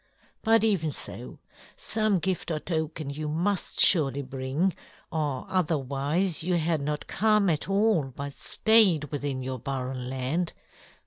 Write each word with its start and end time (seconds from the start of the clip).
But 0.41 0.63
even 0.63 0.91
so, 0.91 1.37
some 1.77 2.17
gift 2.17 2.49
or 2.49 2.57
token 2.57 3.11
you 3.11 3.29
must 3.29 3.79
surely 3.79 4.23
bring, 4.23 4.73
or 5.11 5.45
otherwise 5.47 6.43
you 6.43 6.55
had 6.57 6.81
not 6.81 7.05
come 7.05 7.51
at 7.51 7.69
all 7.69 8.05
but 8.05 8.33
stayed 8.33 9.11
within 9.11 9.43
your 9.43 9.59
barren 9.59 10.09
land. 10.09 10.53